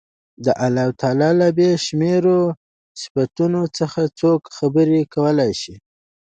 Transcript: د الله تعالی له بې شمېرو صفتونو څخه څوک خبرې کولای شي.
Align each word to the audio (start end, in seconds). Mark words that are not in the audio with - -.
د 0.45 0.47
الله 0.65 0.87
تعالی 1.01 1.31
له 1.41 1.47
بې 1.57 1.69
شمېرو 1.85 2.39
صفتونو 3.01 3.61
څخه 3.77 4.01
څوک 4.19 4.41
خبرې 4.57 5.01
کولای 5.13 5.51
شي. 5.61 5.75